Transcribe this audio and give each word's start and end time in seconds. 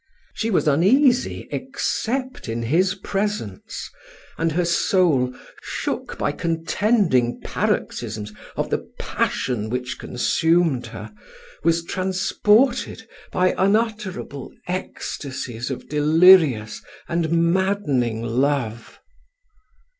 She 0.33 0.49
was 0.49 0.67
uneasy, 0.67 1.47
except 1.51 2.49
in 2.49 2.63
his 2.63 2.95
presence; 2.95 3.87
and 4.35 4.51
her 4.51 4.65
soul, 4.65 5.35
shook 5.61 6.17
by 6.17 6.31
contending 6.31 7.39
paroxysms 7.41 8.33
of 8.57 8.71
the 8.71 8.79
passion 8.99 9.69
which 9.69 9.99
consumed 9.99 10.87
her, 10.87 11.13
was 11.63 11.85
transported 11.85 13.07
by 13.31 13.53
unutterable 13.55 14.51
ecstasies 14.67 15.69
of 15.69 15.87
delirious 15.87 16.81
and 17.07 17.29
maddening 17.53 18.23
love. 18.23 18.99